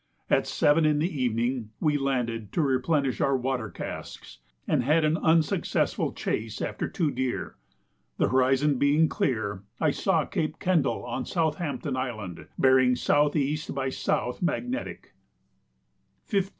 At 0.31 0.47
7 0.47 0.83
in 0.83 0.97
the 0.97 1.21
evening 1.21 1.69
we 1.79 1.95
landed 1.95 2.51
to 2.53 2.63
replenish 2.63 3.21
our 3.21 3.37
water 3.37 3.69
casks, 3.69 4.39
and 4.67 4.81
had 4.83 5.05
an 5.05 5.15
unsuccessful 5.15 6.11
chase 6.11 6.59
after 6.59 6.87
two 6.87 7.11
deer. 7.11 7.53
The 8.17 8.29
horizon 8.29 8.79
being 8.79 9.07
clear, 9.07 9.61
I 9.79 9.91
saw 9.91 10.25
Cape 10.25 10.57
Kendall 10.57 11.05
on 11.05 11.27
Southampton 11.27 11.95
Island, 11.95 12.47
bearing 12.57 12.93
S.E. 12.93 13.59
by 13.71 13.87
S. 13.89 14.09
magnetic. 14.41 15.13
15th. 16.27 16.49